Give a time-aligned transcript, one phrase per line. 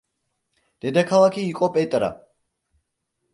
[0.85, 2.11] დედაქალაქი იყო პეტრა.